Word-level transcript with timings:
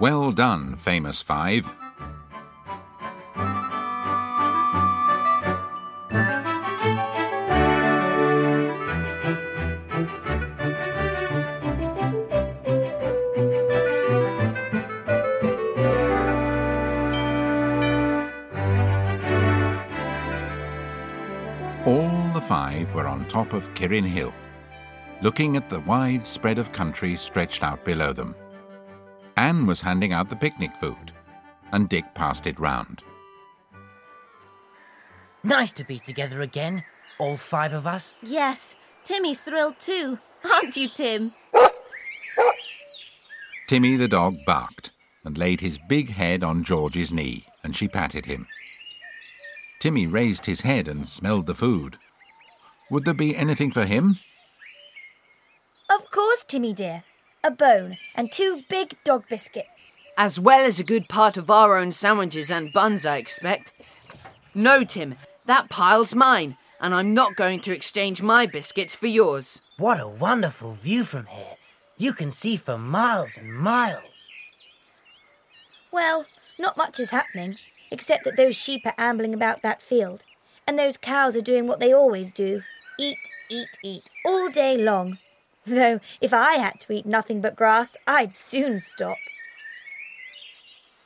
Well 0.00 0.32
done, 0.32 0.76
famous 0.76 1.20
five. 1.20 1.70
All 21.84 22.30
the 22.32 22.40
five 22.40 22.94
were 22.94 23.06
on 23.06 23.26
top 23.28 23.52
of 23.52 23.68
Kirrin 23.74 24.06
Hill, 24.06 24.32
looking 25.20 25.58
at 25.58 25.68
the 25.68 25.80
wide 25.80 26.26
spread 26.26 26.56
of 26.56 26.72
country 26.72 27.16
stretched 27.16 27.62
out 27.62 27.84
below 27.84 28.14
them. 28.14 28.34
Anne 29.40 29.64
was 29.64 29.80
handing 29.80 30.12
out 30.12 30.28
the 30.28 30.36
picnic 30.36 30.76
food, 30.76 31.12
and 31.72 31.88
Dick 31.88 32.04
passed 32.14 32.46
it 32.46 32.60
round. 32.60 33.02
Nice 35.42 35.72
to 35.72 35.82
be 35.82 35.98
together 35.98 36.42
again, 36.42 36.84
all 37.18 37.38
five 37.38 37.72
of 37.72 37.86
us. 37.86 38.12
Yes, 38.20 38.76
Timmy's 39.02 39.40
thrilled 39.40 39.80
too. 39.80 40.18
Aren't 40.44 40.76
you, 40.76 40.90
Tim? 40.90 41.32
Timmy 43.66 43.96
the 43.96 44.08
dog 44.08 44.36
barked 44.44 44.90
and 45.24 45.38
laid 45.38 45.62
his 45.62 45.78
big 45.88 46.10
head 46.10 46.44
on 46.44 46.62
George's 46.62 47.10
knee, 47.10 47.46
and 47.64 47.74
she 47.74 47.88
patted 47.88 48.26
him. 48.26 48.46
Timmy 49.78 50.06
raised 50.06 50.44
his 50.44 50.60
head 50.60 50.86
and 50.86 51.08
smelled 51.08 51.46
the 51.46 51.54
food. 51.54 51.96
Would 52.90 53.06
there 53.06 53.14
be 53.14 53.34
anything 53.34 53.70
for 53.70 53.86
him? 53.86 54.18
Of 55.88 56.10
course, 56.10 56.44
Timmy 56.46 56.74
dear. 56.74 57.04
A 57.42 57.50
bone 57.50 57.96
and 58.14 58.30
two 58.30 58.64
big 58.68 58.96
dog 59.02 59.24
biscuits. 59.28 59.96
As 60.18 60.38
well 60.38 60.64
as 60.64 60.78
a 60.78 60.84
good 60.84 61.08
part 61.08 61.38
of 61.38 61.50
our 61.50 61.78
own 61.78 61.92
sandwiches 61.92 62.50
and 62.50 62.72
buns, 62.72 63.06
I 63.06 63.16
expect. 63.16 63.72
No, 64.54 64.84
Tim, 64.84 65.14
that 65.46 65.70
pile's 65.70 66.14
mine, 66.14 66.58
and 66.80 66.94
I'm 66.94 67.14
not 67.14 67.36
going 67.36 67.60
to 67.60 67.72
exchange 67.72 68.20
my 68.20 68.44
biscuits 68.44 68.94
for 68.94 69.06
yours. 69.06 69.62
What 69.78 69.98
a 69.98 70.06
wonderful 70.06 70.74
view 70.74 71.04
from 71.04 71.26
here. 71.26 71.56
You 71.96 72.12
can 72.12 72.30
see 72.30 72.56
for 72.56 72.76
miles 72.76 73.38
and 73.38 73.54
miles. 73.54 74.28
Well, 75.92 76.26
not 76.58 76.76
much 76.76 77.00
is 77.00 77.10
happening, 77.10 77.56
except 77.90 78.24
that 78.24 78.36
those 78.36 78.56
sheep 78.56 78.82
are 78.84 78.94
ambling 78.98 79.32
about 79.32 79.62
that 79.62 79.80
field, 79.80 80.24
and 80.66 80.78
those 80.78 80.98
cows 80.98 81.36
are 81.36 81.40
doing 81.40 81.66
what 81.66 81.80
they 81.80 81.92
always 81.92 82.32
do 82.32 82.62
eat, 82.98 83.30
eat, 83.48 83.78
eat, 83.82 84.10
all 84.26 84.50
day 84.50 84.76
long. 84.76 85.16
Though, 85.66 86.00
if 86.20 86.32
I 86.32 86.54
had 86.54 86.80
to 86.80 86.92
eat 86.92 87.06
nothing 87.06 87.40
but 87.40 87.56
grass, 87.56 87.96
I'd 88.06 88.34
soon 88.34 88.80
stop. 88.80 89.18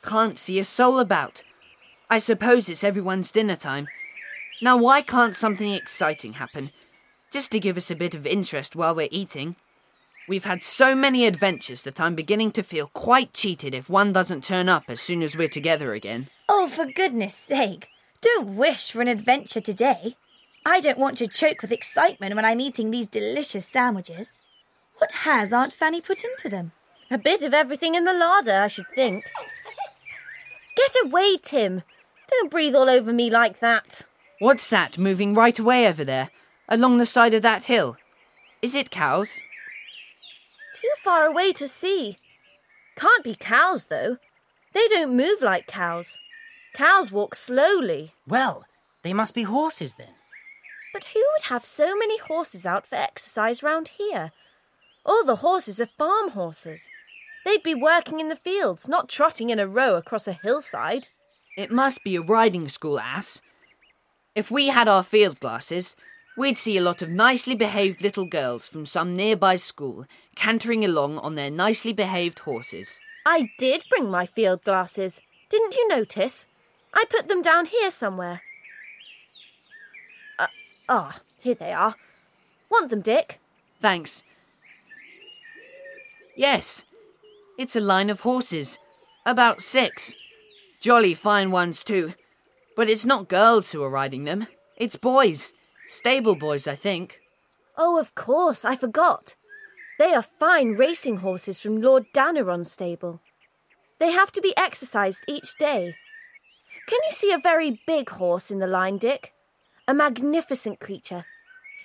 Can't 0.01 0.37
see 0.37 0.59
a 0.59 0.63
soul 0.63 0.99
about. 0.99 1.43
I 2.09 2.19
suppose 2.19 2.69
it's 2.69 2.83
everyone's 2.83 3.31
dinner 3.31 3.55
time. 3.55 3.87
Now, 4.61 4.77
why 4.77 5.01
can't 5.01 5.35
something 5.35 5.73
exciting 5.73 6.33
happen? 6.33 6.71
Just 7.31 7.51
to 7.51 7.59
give 7.59 7.75
us 7.75 7.91
a 7.91 7.95
bit 7.95 8.15
of 8.15 8.25
interest 8.25 8.75
while 8.75 8.95
we're 8.95 9.09
eating. 9.11 9.55
We've 10.27 10.45
had 10.45 10.63
so 10.63 10.95
many 10.95 11.25
adventures 11.25 11.83
that 11.83 11.99
I'm 11.99 12.15
beginning 12.15 12.51
to 12.51 12.63
feel 12.63 12.87
quite 12.93 13.33
cheated 13.33 13.75
if 13.75 13.89
one 13.89 14.13
doesn't 14.13 14.43
turn 14.43 14.69
up 14.69 14.85
as 14.87 15.01
soon 15.01 15.21
as 15.21 15.35
we're 15.35 15.47
together 15.47 15.93
again. 15.93 16.29
Oh, 16.47 16.67
for 16.67 16.85
goodness 16.85 17.35
sake, 17.35 17.89
don't 18.21 18.55
wish 18.55 18.91
for 18.91 19.01
an 19.01 19.07
adventure 19.07 19.59
today. 19.59 20.15
I 20.65 20.79
don't 20.79 20.97
want 20.97 21.17
to 21.17 21.27
choke 21.27 21.61
with 21.61 21.71
excitement 21.71 22.35
when 22.35 22.45
I'm 22.45 22.59
eating 22.59 22.89
these 22.89 23.07
delicious 23.07 23.67
sandwiches. 23.67 24.41
What 24.97 25.11
has 25.11 25.51
Aunt 25.51 25.73
Fanny 25.73 26.01
put 26.01 26.23
into 26.23 26.49
them? 26.49 26.71
A 27.11 27.17
bit 27.17 27.43
of 27.43 27.53
everything 27.53 27.95
in 27.95 28.05
the 28.05 28.13
larder, 28.13 28.61
I 28.61 28.67
should 28.67 28.87
think. 28.95 29.23
Get 30.75 30.91
away, 31.03 31.37
Tim. 31.41 31.83
Don't 32.29 32.51
breathe 32.51 32.75
all 32.75 32.89
over 32.89 33.13
me 33.13 33.29
like 33.29 33.59
that. 33.59 34.01
What's 34.39 34.69
that 34.69 34.97
moving 34.97 35.33
right 35.33 35.57
away 35.57 35.87
over 35.87 36.03
there, 36.03 36.29
along 36.67 36.97
the 36.97 37.05
side 37.05 37.33
of 37.33 37.41
that 37.43 37.65
hill? 37.65 37.97
Is 38.61 38.75
it 38.75 38.89
cows? 38.89 39.39
Too 40.81 40.91
far 41.03 41.25
away 41.25 41.53
to 41.53 41.67
see. 41.67 42.17
Can't 42.95 43.23
be 43.23 43.35
cows, 43.35 43.85
though. 43.85 44.17
They 44.73 44.87
don't 44.87 45.15
move 45.15 45.41
like 45.41 45.67
cows. 45.67 46.17
Cows 46.73 47.11
walk 47.11 47.35
slowly. 47.35 48.13
Well, 48.27 48.65
they 49.03 49.13
must 49.13 49.33
be 49.33 49.43
horses 49.43 49.93
then. 49.97 50.15
But 50.93 51.05
who 51.13 51.19
would 51.19 51.49
have 51.49 51.65
so 51.65 51.95
many 51.95 52.17
horses 52.17 52.65
out 52.65 52.87
for 52.87 52.95
exercise 52.95 53.61
round 53.61 53.89
here? 53.97 54.31
All 55.05 55.23
the 55.23 55.37
horses 55.37 55.79
are 55.79 55.85
farm 55.85 56.31
horses. 56.31 56.89
They'd 57.45 57.61
be 57.61 57.75
working 57.75 58.19
in 58.19 58.29
the 58.29 58.35
fields, 58.35 58.87
not 58.87 59.07
trotting 59.07 59.51
in 59.51 59.59
a 59.59 59.67
row 59.67 59.95
across 59.95 60.27
a 60.27 60.33
hillside. 60.33 61.09
It 61.55 61.71
must 61.71 62.03
be 62.03 62.15
a 62.15 62.21
riding 62.21 62.67
school, 62.67 62.99
ass. 62.99 63.41
If 64.33 64.49
we 64.49 64.67
had 64.67 64.87
our 64.87 65.03
field 65.03 65.39
glasses, 65.39 65.95
we'd 66.35 66.57
see 66.57 66.75
a 66.75 66.81
lot 66.81 67.01
of 67.01 67.09
nicely 67.09 67.55
behaved 67.55 68.01
little 68.01 68.25
girls 68.25 68.67
from 68.67 68.85
some 68.85 69.15
nearby 69.15 69.55
school 69.57 70.05
cantering 70.35 70.83
along 70.83 71.19
on 71.19 71.35
their 71.35 71.51
nicely 71.51 71.93
behaved 71.93 72.39
horses. 72.39 72.99
I 73.25 73.49
did 73.57 73.85
bring 73.89 74.09
my 74.09 74.25
field 74.25 74.63
glasses. 74.63 75.21
Didn't 75.49 75.75
you 75.75 75.87
notice? 75.87 76.45
I 76.93 77.05
put 77.09 77.27
them 77.27 77.41
down 77.41 77.67
here 77.67 77.91
somewhere. 77.91 78.41
Uh, 80.39 80.47
ah, 80.89 81.19
here 81.39 81.55
they 81.55 81.71
are. 81.71 81.95
Want 82.69 82.89
them, 82.89 83.01
Dick? 83.01 83.39
Thanks. 83.79 84.23
Yes, 86.35 86.83
it's 87.57 87.75
a 87.75 87.79
line 87.79 88.09
of 88.09 88.21
horses. 88.21 88.77
About 89.25 89.61
six. 89.61 90.15
Jolly 90.81 91.13
fine 91.13 91.51
ones, 91.51 91.83
too. 91.83 92.13
But 92.75 92.89
it's 92.89 93.05
not 93.05 93.29
girls 93.29 93.71
who 93.71 93.81
are 93.81 93.89
riding 93.89 94.25
them. 94.25 94.47
It's 94.77 94.97
boys. 94.97 95.53
Stable 95.87 96.35
boys, 96.35 96.67
I 96.67 96.75
think. 96.75 97.21
Oh, 97.77 97.99
of 97.99 98.13
course, 98.15 98.65
I 98.65 98.75
forgot. 98.75 99.35
They 99.97 100.13
are 100.13 100.21
fine 100.21 100.71
racing 100.71 101.17
horses 101.17 101.59
from 101.59 101.81
Lord 101.81 102.05
Daneron's 102.13 102.71
stable. 102.71 103.21
They 103.99 104.11
have 104.11 104.31
to 104.33 104.41
be 104.41 104.55
exercised 104.57 105.23
each 105.27 105.57
day. 105.57 105.95
Can 106.87 106.99
you 107.05 107.11
see 107.13 107.31
a 107.31 107.37
very 107.37 107.81
big 107.87 108.09
horse 108.09 108.51
in 108.51 108.59
the 108.59 108.67
line, 108.67 108.97
Dick? 108.97 109.33
A 109.87 109.93
magnificent 109.93 110.79
creature. 110.79 111.25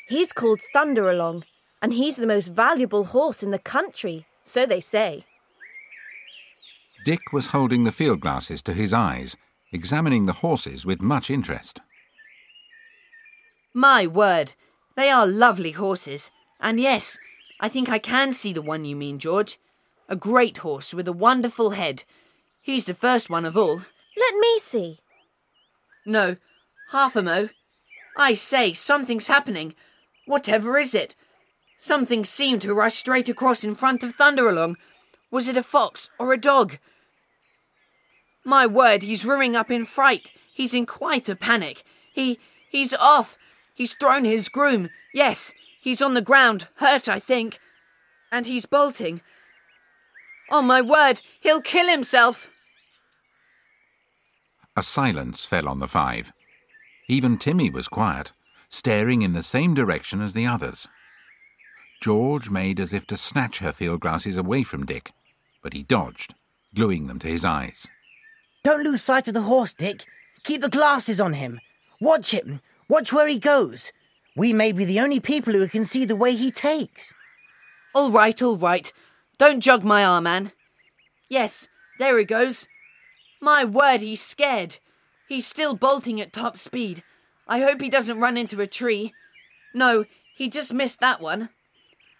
He's 0.08 0.32
called 0.32 0.60
Thunderalong, 0.74 1.44
and 1.80 1.92
he's 1.92 2.16
the 2.16 2.26
most 2.26 2.48
valuable 2.48 3.04
horse 3.04 3.42
in 3.42 3.52
the 3.52 3.58
country, 3.58 4.26
so 4.44 4.66
they 4.66 4.80
say. 4.80 5.24
Dick 7.04 7.32
was 7.32 7.46
holding 7.46 7.84
the 7.84 7.92
field 7.92 8.20
glasses 8.20 8.62
to 8.62 8.74
his 8.74 8.92
eyes, 8.92 9.36
examining 9.72 10.26
the 10.26 10.34
horses 10.34 10.84
with 10.84 11.00
much 11.00 11.30
interest. 11.30 11.80
My 13.72 14.06
word, 14.06 14.54
they 14.96 15.10
are 15.10 15.26
lovely 15.26 15.72
horses. 15.72 16.30
And 16.60 16.78
yes, 16.78 17.18
I 17.60 17.68
think 17.68 17.88
I 17.88 17.98
can 17.98 18.32
see 18.32 18.52
the 18.52 18.62
one 18.62 18.84
you 18.84 18.96
mean, 18.96 19.18
George. 19.18 19.58
A 20.08 20.16
great 20.16 20.58
horse 20.58 20.92
with 20.92 21.06
a 21.06 21.12
wonderful 21.12 21.70
head. 21.70 22.04
He's 22.60 22.84
the 22.84 22.94
first 22.94 23.30
one 23.30 23.44
of 23.44 23.56
all. 23.56 23.82
Let 24.16 24.34
me 24.34 24.58
see. 24.58 24.98
No, 26.04 26.36
half 26.90 27.16
a 27.16 27.22
mo. 27.22 27.48
I 28.16 28.34
say, 28.34 28.72
something's 28.72 29.28
happening. 29.28 29.74
Whatever 30.26 30.78
is 30.78 30.94
it? 30.94 31.14
Something 31.82 32.26
seemed 32.26 32.60
to 32.60 32.74
rush 32.74 32.96
straight 32.96 33.30
across 33.30 33.64
in 33.64 33.74
front 33.74 34.02
of 34.02 34.14
Thunderalong. 34.14 34.74
Was 35.30 35.48
it 35.48 35.56
a 35.56 35.62
fox 35.62 36.10
or 36.18 36.30
a 36.30 36.36
dog? 36.36 36.76
My 38.44 38.66
word, 38.66 39.00
he's 39.00 39.24
rearing 39.24 39.56
up 39.56 39.70
in 39.70 39.86
fright. 39.86 40.30
He's 40.52 40.74
in 40.74 40.84
quite 40.84 41.26
a 41.30 41.34
panic. 41.34 41.82
He. 42.12 42.38
he's 42.68 42.92
off. 42.92 43.38
He's 43.74 43.94
thrown 43.94 44.26
his 44.26 44.50
groom. 44.50 44.90
Yes, 45.14 45.54
he's 45.80 46.02
on 46.02 46.12
the 46.12 46.20
ground, 46.20 46.68
hurt, 46.74 47.08
I 47.08 47.18
think. 47.18 47.58
And 48.30 48.44
he's 48.44 48.66
bolting. 48.66 49.22
Oh, 50.50 50.60
my 50.60 50.82
word, 50.82 51.22
he'll 51.40 51.62
kill 51.62 51.88
himself. 51.88 52.50
A 54.76 54.82
silence 54.82 55.46
fell 55.46 55.66
on 55.66 55.78
the 55.78 55.88
five. 55.88 56.34
Even 57.08 57.38
Timmy 57.38 57.70
was 57.70 57.88
quiet, 57.88 58.32
staring 58.68 59.22
in 59.22 59.32
the 59.32 59.42
same 59.42 59.72
direction 59.72 60.20
as 60.20 60.34
the 60.34 60.46
others. 60.46 60.86
George 62.00 62.48
made 62.48 62.80
as 62.80 62.92
if 62.92 63.06
to 63.08 63.16
snatch 63.16 63.58
her 63.58 63.72
field 63.72 64.00
glasses 64.00 64.36
away 64.36 64.62
from 64.62 64.86
Dick, 64.86 65.12
but 65.62 65.74
he 65.74 65.82
dodged, 65.82 66.34
gluing 66.74 67.06
them 67.06 67.18
to 67.18 67.28
his 67.28 67.44
eyes. 67.44 67.86
Don't 68.62 68.82
lose 68.82 69.02
sight 69.02 69.28
of 69.28 69.34
the 69.34 69.42
horse, 69.42 69.74
Dick. 69.74 70.04
Keep 70.44 70.62
the 70.62 70.68
glasses 70.70 71.20
on 71.20 71.34
him. 71.34 71.60
Watch 72.00 72.30
him. 72.30 72.60
Watch 72.88 73.12
where 73.12 73.28
he 73.28 73.38
goes. 73.38 73.92
We 74.34 74.52
may 74.52 74.72
be 74.72 74.84
the 74.84 75.00
only 75.00 75.20
people 75.20 75.52
who 75.52 75.68
can 75.68 75.84
see 75.84 76.04
the 76.04 76.16
way 76.16 76.34
he 76.34 76.50
takes. 76.50 77.12
All 77.94 78.10
right, 78.10 78.40
all 78.40 78.56
right. 78.56 78.90
Don't 79.36 79.60
jog 79.60 79.84
my 79.84 80.04
arm, 80.04 80.26
Anne. 80.26 80.52
Yes, 81.28 81.68
there 81.98 82.18
he 82.18 82.24
goes. 82.24 82.66
My 83.40 83.64
word, 83.64 84.00
he's 84.00 84.22
scared. 84.22 84.78
He's 85.28 85.46
still 85.46 85.74
bolting 85.74 86.20
at 86.20 86.32
top 86.32 86.56
speed. 86.56 87.02
I 87.46 87.60
hope 87.60 87.80
he 87.80 87.90
doesn't 87.90 88.20
run 88.20 88.36
into 88.36 88.60
a 88.60 88.66
tree. 88.66 89.12
No, 89.74 90.04
he 90.34 90.48
just 90.48 90.72
missed 90.72 91.00
that 91.00 91.20
one. 91.20 91.50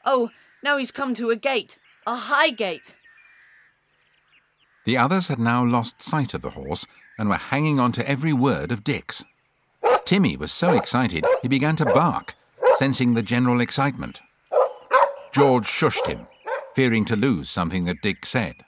Oh, 0.04 0.30
now 0.62 0.76
he's 0.76 0.90
come 0.90 1.14
to 1.14 1.30
a 1.30 1.36
gate. 1.36 1.78
A 2.06 2.14
high 2.14 2.50
gate. 2.50 2.94
The 4.84 4.96
others 4.96 5.28
had 5.28 5.38
now 5.38 5.64
lost 5.64 6.02
sight 6.02 6.34
of 6.34 6.42
the 6.42 6.50
horse 6.50 6.86
and 7.18 7.28
were 7.28 7.36
hanging 7.36 7.78
on 7.78 7.92
to 7.92 8.08
every 8.08 8.32
word 8.32 8.72
of 8.72 8.82
Dick's. 8.82 9.24
Timmy 10.04 10.36
was 10.36 10.50
so 10.52 10.76
excited 10.76 11.24
he 11.42 11.48
began 11.48 11.76
to 11.76 11.84
bark, 11.84 12.34
sensing 12.76 13.14
the 13.14 13.22
general 13.22 13.60
excitement. 13.60 14.20
George 15.32 15.66
shushed 15.66 16.06
him, 16.06 16.26
fearing 16.74 17.04
to 17.04 17.14
lose 17.14 17.48
something 17.48 17.84
that 17.84 18.02
Dick 18.02 18.26
said. 18.26 18.64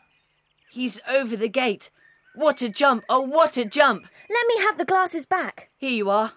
He's 0.70 1.00
over 1.10 1.36
the 1.36 1.48
gate. 1.48 1.90
What 2.34 2.62
a 2.62 2.68
jump! 2.68 3.04
Oh, 3.08 3.22
what 3.22 3.56
a 3.56 3.64
jump! 3.64 4.06
Let 4.30 4.46
me 4.46 4.62
have 4.62 4.78
the 4.78 4.84
glasses 4.84 5.26
back. 5.26 5.70
Here 5.76 5.90
you 5.90 6.08
are. 6.08 6.32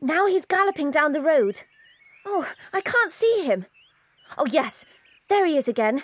Now 0.00 0.26
he's 0.26 0.46
galloping 0.46 0.90
down 0.90 1.12
the 1.12 1.20
road. 1.20 1.62
Oh, 2.24 2.48
I 2.72 2.80
can't 2.80 3.12
see 3.12 3.44
him. 3.44 3.66
Oh, 4.38 4.46
yes, 4.50 4.84
there 5.28 5.46
he 5.46 5.56
is 5.56 5.68
again. 5.68 6.02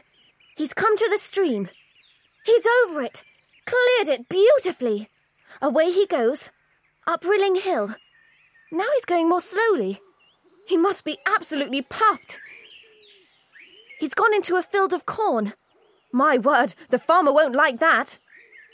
He's 0.56 0.74
come 0.74 0.96
to 0.96 1.08
the 1.10 1.18
stream. 1.18 1.68
He's 2.44 2.64
over 2.84 3.02
it, 3.02 3.22
cleared 3.66 4.08
it 4.08 4.28
beautifully. 4.28 5.08
Away 5.60 5.92
he 5.92 6.06
goes, 6.06 6.50
up 7.06 7.24
Rilling 7.24 7.56
Hill. 7.56 7.94
Now 8.70 8.86
he's 8.94 9.04
going 9.04 9.28
more 9.28 9.40
slowly. 9.40 10.00
He 10.66 10.76
must 10.76 11.04
be 11.04 11.18
absolutely 11.26 11.82
puffed. 11.82 12.38
He's 14.00 14.14
gone 14.14 14.34
into 14.34 14.56
a 14.56 14.62
field 14.62 14.92
of 14.92 15.06
corn. 15.06 15.54
My 16.12 16.36
word, 16.36 16.74
the 16.90 16.98
farmer 16.98 17.32
won't 17.32 17.54
like 17.54 17.78
that. 17.80 18.18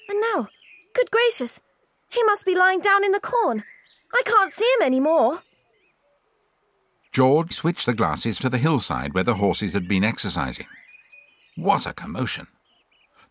And 0.08 0.20
now, 0.20 0.48
good 0.94 1.10
gracious, 1.10 1.60
he 2.08 2.22
must 2.24 2.46
be 2.46 2.54
lying 2.54 2.80
down 2.80 3.04
in 3.04 3.12
the 3.12 3.20
corn. 3.20 3.64
I 4.12 4.22
can't 4.24 4.52
see 4.52 4.70
him 4.78 4.86
any 4.86 5.00
more. 5.00 5.40
George 7.12 7.52
switched 7.52 7.86
the 7.86 7.94
glasses 7.94 8.38
to 8.38 8.48
the 8.48 8.58
hillside 8.58 9.14
where 9.14 9.24
the 9.24 9.34
horses 9.34 9.72
had 9.72 9.88
been 9.88 10.04
exercising. 10.04 10.66
What 11.56 11.86
a 11.86 11.92
commotion! 11.92 12.46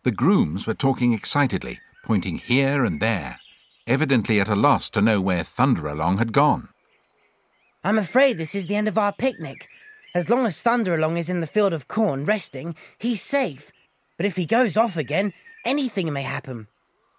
The 0.02 0.10
grooms 0.10 0.66
were 0.66 0.74
talking 0.74 1.12
excitedly, 1.12 1.80
pointing 2.04 2.38
here 2.38 2.84
and 2.84 3.00
there, 3.00 3.40
evidently 3.86 4.40
at 4.40 4.48
a 4.48 4.56
loss 4.56 4.90
to 4.90 5.00
know 5.00 5.20
where 5.20 5.42
Thunderalong 5.42 6.18
had 6.18 6.32
gone. 6.32 6.68
I'm 7.84 7.98
afraid 7.98 8.38
this 8.38 8.54
is 8.54 8.66
the 8.66 8.76
end 8.76 8.88
of 8.88 8.98
our 8.98 9.12
picnic. 9.12 9.68
As 10.14 10.28
long 10.28 10.46
as 10.46 10.62
Thunderalong 10.62 11.16
is 11.16 11.30
in 11.30 11.40
the 11.40 11.46
field 11.46 11.72
of 11.72 11.88
corn 11.88 12.24
resting, 12.24 12.74
he's 12.98 13.22
safe. 13.22 13.70
But 14.16 14.26
if 14.26 14.36
he 14.36 14.46
goes 14.46 14.76
off 14.76 14.96
again, 14.96 15.32
anything 15.64 16.12
may 16.12 16.22
happen. 16.22 16.66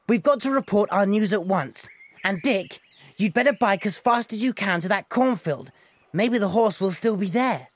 We've 0.07 0.23
got 0.23 0.41
to 0.41 0.51
report 0.51 0.91
our 0.91 1.05
news 1.05 1.33
at 1.33 1.45
once. 1.45 1.87
And 2.23 2.41
Dick, 2.41 2.79
you'd 3.17 3.33
better 3.33 3.53
bike 3.53 3.85
as 3.85 3.97
fast 3.97 4.33
as 4.33 4.43
you 4.43 4.53
can 4.53 4.81
to 4.81 4.89
that 4.89 5.09
cornfield. 5.09 5.71
Maybe 6.13 6.37
the 6.37 6.49
horse 6.49 6.81
will 6.81 6.91
still 6.91 7.17
be 7.17 7.27
there. 7.27 7.67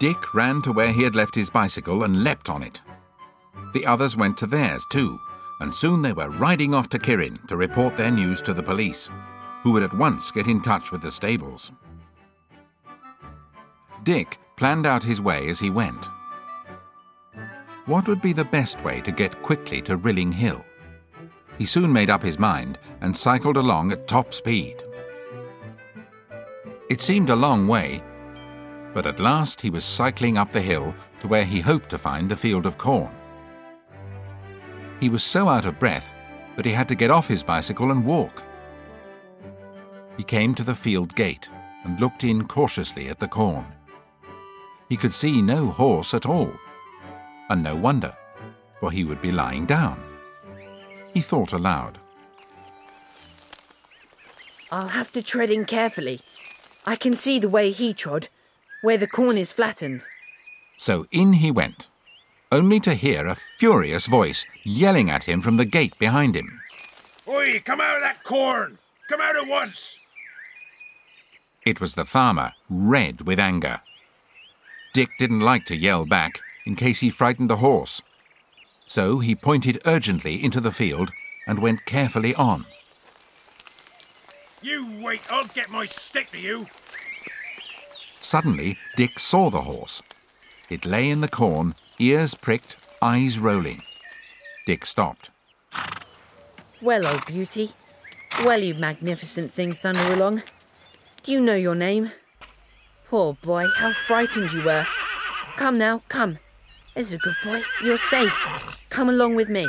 Dick 0.00 0.34
ran 0.34 0.62
to 0.62 0.72
where 0.72 0.92
he 0.92 1.02
had 1.02 1.14
left 1.14 1.34
his 1.34 1.50
bicycle 1.50 2.02
and 2.04 2.24
leapt 2.24 2.50
on 2.50 2.62
it. 2.62 2.80
The 3.72 3.86
others 3.86 4.16
went 4.16 4.36
to 4.38 4.46
theirs 4.46 4.84
too, 4.90 5.18
and 5.60 5.74
soon 5.74 6.02
they 6.02 6.12
were 6.12 6.30
riding 6.30 6.74
off 6.74 6.88
to 6.90 6.98
Kirrin 6.98 7.38
to 7.48 7.56
report 7.56 7.96
their 7.96 8.10
news 8.10 8.42
to 8.42 8.54
the 8.54 8.62
police, 8.62 9.08
who 9.62 9.72
would 9.72 9.82
at 9.82 9.96
once 9.96 10.30
get 10.30 10.46
in 10.46 10.62
touch 10.62 10.90
with 10.90 11.02
the 11.02 11.10
stables. 11.10 11.70
Dick 14.02 14.38
planned 14.56 14.86
out 14.86 15.02
his 15.02 15.20
way 15.20 15.48
as 15.48 15.58
he 15.60 15.70
went. 15.70 16.08
What 17.86 18.08
would 18.08 18.22
be 18.22 18.32
the 18.32 18.44
best 18.44 18.82
way 18.82 19.00
to 19.02 19.12
get 19.12 19.42
quickly 19.42 19.80
to 19.82 19.96
Rilling 19.96 20.32
Hill? 20.32 20.64
He 21.58 21.66
soon 21.66 21.92
made 21.92 22.10
up 22.10 22.22
his 22.22 22.38
mind 22.38 22.78
and 23.00 23.16
cycled 23.16 23.56
along 23.56 23.92
at 23.92 24.08
top 24.08 24.34
speed. 24.34 24.82
It 26.90 27.00
seemed 27.00 27.30
a 27.30 27.36
long 27.36 27.66
way, 27.66 28.02
but 28.92 29.06
at 29.06 29.18
last 29.18 29.60
he 29.60 29.70
was 29.70 29.84
cycling 29.84 30.36
up 30.36 30.52
the 30.52 30.60
hill 30.60 30.94
to 31.20 31.28
where 31.28 31.44
he 31.44 31.60
hoped 31.60 31.88
to 31.90 31.98
find 31.98 32.28
the 32.28 32.36
field 32.36 32.66
of 32.66 32.76
corn. 32.76 33.10
He 35.00 35.08
was 35.08 35.24
so 35.24 35.48
out 35.48 35.64
of 35.64 35.78
breath 35.78 36.12
that 36.56 36.66
he 36.66 36.72
had 36.72 36.88
to 36.88 36.94
get 36.94 37.10
off 37.10 37.26
his 37.26 37.42
bicycle 37.42 37.90
and 37.90 38.04
walk. 38.04 38.42
He 40.16 40.22
came 40.22 40.54
to 40.54 40.62
the 40.62 40.74
field 40.74 41.14
gate 41.14 41.50
and 41.84 41.98
looked 41.98 42.22
in 42.22 42.46
cautiously 42.46 43.08
at 43.08 43.18
the 43.18 43.28
corn. 43.28 43.66
He 44.88 44.96
could 44.96 45.14
see 45.14 45.40
no 45.40 45.66
horse 45.66 46.14
at 46.14 46.26
all, 46.26 46.52
and 47.48 47.62
no 47.62 47.74
wonder, 47.74 48.14
for 48.78 48.90
he 48.90 49.04
would 49.04 49.22
be 49.22 49.32
lying 49.32 49.64
down. 49.64 50.02
He 51.12 51.20
thought 51.20 51.52
aloud. 51.52 51.98
I'll 54.70 54.88
have 54.88 55.12
to 55.12 55.22
tread 55.22 55.50
in 55.50 55.64
carefully. 55.64 56.20
I 56.86 56.96
can 56.96 57.14
see 57.14 57.38
the 57.38 57.48
way 57.48 57.70
he 57.70 57.94
trod, 57.94 58.28
where 58.82 58.98
the 58.98 59.06
corn 59.06 59.38
is 59.38 59.52
flattened. 59.52 60.02
So 60.78 61.06
in 61.10 61.34
he 61.34 61.50
went, 61.50 61.88
only 62.52 62.78
to 62.80 62.94
hear 62.94 63.26
a 63.26 63.36
furious 63.58 64.06
voice 64.06 64.44
yelling 64.62 65.10
at 65.10 65.24
him 65.24 65.40
from 65.40 65.56
the 65.56 65.64
gate 65.64 65.98
behind 65.98 66.36
him. 66.36 66.60
Oi, 67.26 67.60
come 67.64 67.80
out 67.80 67.96
of 67.96 68.02
that 68.02 68.22
corn! 68.22 68.78
Come 69.08 69.20
out 69.20 69.36
at 69.36 69.46
once! 69.46 69.98
It 71.64 71.80
was 71.80 71.94
the 71.94 72.04
farmer, 72.04 72.52
red 72.68 73.22
with 73.22 73.38
anger. 73.38 73.80
Dick 74.92 75.08
didn't 75.18 75.40
like 75.40 75.64
to 75.66 75.76
yell 75.76 76.04
back 76.04 76.40
in 76.66 76.76
case 76.76 77.00
he 77.00 77.10
frightened 77.10 77.48
the 77.48 77.56
horse. 77.56 78.02
So 78.86 79.18
he 79.18 79.34
pointed 79.34 79.80
urgently 79.86 80.42
into 80.44 80.60
the 80.60 80.70
field 80.70 81.10
and 81.46 81.58
went 81.58 81.86
carefully 81.86 82.34
on. 82.34 82.66
You 84.64 84.86
wait, 85.02 85.20
I'll 85.30 85.46
get 85.48 85.68
my 85.68 85.84
stick 85.84 86.30
to 86.30 86.38
you! 86.38 86.66
Suddenly, 88.22 88.78
Dick 88.96 89.18
saw 89.18 89.50
the 89.50 89.60
horse. 89.60 90.02
It 90.70 90.86
lay 90.86 91.10
in 91.10 91.20
the 91.20 91.28
corn, 91.28 91.74
ears 91.98 92.34
pricked, 92.34 92.76
eyes 93.02 93.38
rolling. 93.38 93.82
Dick 94.66 94.86
stopped. 94.86 95.28
Well, 96.80 97.06
old 97.06 97.26
beauty. 97.26 97.72
Well, 98.42 98.62
you 98.62 98.72
magnificent 98.72 99.52
thing, 99.52 99.74
Thunderalong. 99.74 100.42
Do 101.22 101.32
you 101.32 101.42
know 101.42 101.56
your 101.56 101.74
name? 101.74 102.12
Poor 103.10 103.34
boy, 103.34 103.66
how 103.76 103.92
frightened 103.92 104.50
you 104.52 104.62
were. 104.62 104.86
Come 105.58 105.76
now, 105.76 106.00
come. 106.08 106.38
There's 106.94 107.12
a 107.12 107.18
good 107.18 107.36
boy. 107.44 107.60
You're 107.82 107.98
safe. 107.98 108.32
Come 108.88 109.10
along 109.10 109.34
with 109.34 109.50
me. 109.50 109.68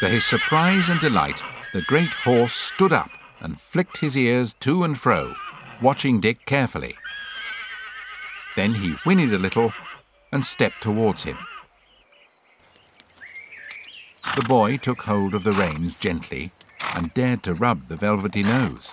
To 0.00 0.08
his 0.10 0.26
surprise 0.26 0.90
and 0.90 1.00
delight, 1.00 1.42
the 1.72 1.82
great 1.82 2.10
horse 2.10 2.52
stood 2.52 2.92
up 2.92 3.10
and 3.40 3.60
flicked 3.60 3.98
his 3.98 4.16
ears 4.16 4.54
to 4.60 4.82
and 4.82 4.98
fro, 4.98 5.34
watching 5.80 6.20
Dick 6.20 6.44
carefully. 6.46 6.96
Then 8.56 8.74
he 8.74 8.94
whinnied 9.04 9.32
a 9.32 9.38
little 9.38 9.72
and 10.32 10.44
stepped 10.44 10.82
towards 10.82 11.24
him. 11.24 11.38
The 14.36 14.42
boy 14.42 14.76
took 14.76 15.02
hold 15.02 15.34
of 15.34 15.44
the 15.44 15.52
reins 15.52 15.96
gently 15.96 16.52
and 16.94 17.14
dared 17.14 17.42
to 17.44 17.54
rub 17.54 17.88
the 17.88 17.96
velvety 17.96 18.42
nose. 18.42 18.92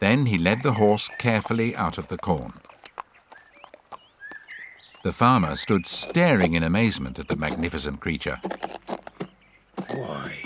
Then 0.00 0.26
he 0.26 0.38
led 0.38 0.62
the 0.62 0.74
horse 0.74 1.08
carefully 1.18 1.74
out 1.74 1.98
of 1.98 2.08
the 2.08 2.18
corn. 2.18 2.52
The 5.04 5.12
farmer 5.12 5.56
stood 5.56 5.86
staring 5.86 6.54
in 6.54 6.62
amazement 6.62 7.18
at 7.18 7.28
the 7.28 7.36
magnificent 7.36 8.00
creature. 8.00 8.38
Why? 9.88 10.45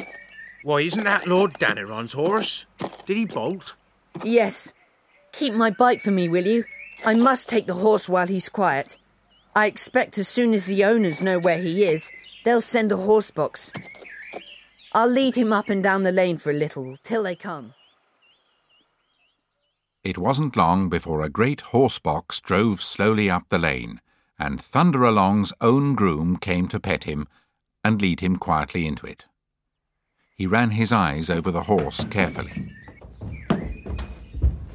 Why, 0.63 0.81
isn't 0.83 1.05
that 1.05 1.27
Lord 1.27 1.55
Daniron's 1.55 2.13
horse? 2.13 2.67
Did 3.07 3.17
he 3.17 3.25
bolt? 3.25 3.75
Yes. 4.23 4.75
Keep 5.33 5.55
my 5.55 5.71
bike 5.71 6.03
for 6.03 6.11
me, 6.11 6.29
will 6.29 6.47
you? 6.47 6.65
I 7.05 7.15
must 7.15 7.49
take 7.49 7.67
the 7.67 7.75
horse 7.75 8.09
while 8.09 8.27
he's 8.27 8.49
quiet. 8.49 8.99
I 9.57 9.67
expect 9.67 10.19
as 10.19 10.29
soon 10.29 10.53
as 10.53 10.67
the 10.67 10.85
owners 10.85 11.23
know 11.23 11.39
where 11.39 11.61
he 11.61 11.85
is, 11.85 12.11
they'll 12.45 12.61
send 12.61 12.93
a 12.93 12.97
horse 12.97 13.31
box. 13.31 13.73
I'll 14.93 15.09
lead 15.09 15.35
him 15.35 15.53
up 15.53 15.71
and 15.71 15.83
down 15.83 16.03
the 16.03 16.13
lane 16.13 16.37
for 16.37 16.51
a 16.51 16.55
little 16.55 16.97
till 17.03 17.23
they 17.23 17.37
come. 17.37 17.75
It 20.05 20.19
wasn't 20.19 20.57
long 20.57 20.89
before 20.89 21.23
a 21.23 21.29
great 21.29 21.61
horse 21.61 21.99
box 21.99 22.41
drove 22.41 22.83
slowly 22.83 23.31
up 23.31 23.45
the 23.49 23.59
lane, 23.59 24.01
and 24.39 24.61
Thunderalong's 24.61 25.53
own 25.61 25.95
groom 25.95 26.37
came 26.37 26.69
to 26.69 26.81
pet 26.81 27.05
him 27.05 27.29
and 27.85 28.01
lead 28.01 28.21
him 28.21 28.37
quietly 28.37 28.87
into 28.87 29.07
it. 29.07 29.27
He 30.41 30.47
ran 30.47 30.71
his 30.71 30.91
eyes 30.91 31.29
over 31.29 31.51
the 31.51 31.65
horse 31.65 32.03
carefully. 32.07 32.73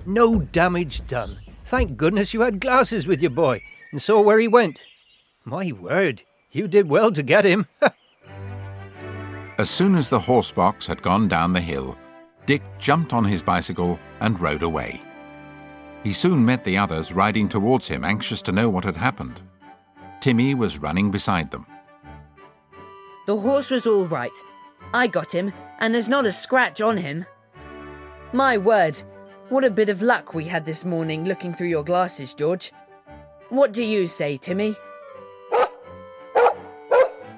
No 0.06 0.42
damage 0.42 1.08
done. 1.08 1.40
Thank 1.66 1.98
goodness 1.98 2.36
you 2.36 2.42
had 2.42 2.60
glasses 2.60 3.08
with 3.08 3.20
you, 3.20 3.32
boy, 3.32 3.64
and 3.92 4.00
saw 4.00 4.22
where 4.22 4.38
he 4.38 4.48
went. 4.48 4.84
My 5.44 5.72
word, 5.72 6.22
you 6.52 6.68
did 6.68 6.88
well 6.88 7.12
to 7.14 7.24
get 7.24 7.46
him. 7.46 7.66
As 9.58 9.72
soon 9.72 9.96
as 9.96 10.08
the 10.08 10.20
horse 10.20 10.52
box 10.52 10.86
had 10.86 11.02
gone 11.02 11.28
down 11.28 11.52
the 11.52 11.62
hill, 11.62 11.98
Dick 12.46 12.62
jumped 12.78 13.12
on 13.12 13.26
his 13.26 13.42
bicycle 13.42 13.98
and 14.20 14.40
rode 14.40 14.62
away. 14.62 15.02
He 16.04 16.14
soon 16.14 16.46
met 16.46 16.64
the 16.64 16.78
others 16.78 17.12
riding 17.12 17.50
towards 17.50 17.88
him, 17.88 18.06
anxious 18.06 18.44
to 18.44 18.52
know 18.52 18.70
what 18.70 18.84
had 18.84 18.98
happened. 18.98 19.42
Timmy 20.22 20.54
was 20.54 20.78
running 20.78 21.10
beside 21.10 21.50
them. 21.50 21.66
The 23.26 23.38
horse 23.38 23.72
was 23.72 23.88
all 23.88 24.06
right. 24.06 24.30
I 24.96 25.08
got 25.08 25.36
him, 25.36 25.52
and 25.80 25.94
there's 25.94 26.08
not 26.08 26.26
a 26.26 26.32
scratch 26.32 26.80
on 26.80 26.96
him. 26.96 27.26
My 28.32 28.58
word, 28.58 29.04
what 29.50 29.66
a 29.66 29.70
bit 29.70 29.90
of 29.90 30.02
luck 30.02 30.34
we 30.34 30.46
had 30.46 30.64
this 30.64 30.86
morning 30.86 31.26
looking 31.26 31.54
through 31.54 31.68
your 31.68 31.84
glasses, 31.84 32.34
George. 32.34 32.72
What 33.50 33.74
do 33.74 33.84
you 33.84 34.08
say, 34.08 34.38
Timmy? 34.38 34.74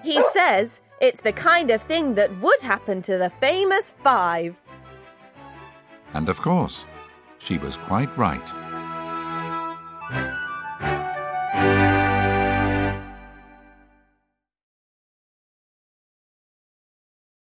He 0.03 0.21
says 0.33 0.81
it's 1.01 1.21
the 1.21 1.33
kind 1.33 1.71
of 1.71 1.81
thing 1.81 2.13
that 2.13 2.39
would 2.41 2.61
happen 2.61 3.01
to 3.01 3.17
the 3.17 3.31
famous 3.31 3.95
five. 4.03 4.55
And 6.13 6.29
of 6.29 6.39
course, 6.39 6.85
she 7.39 7.57
was 7.57 7.75
quite 7.75 8.15
right. 8.15 8.66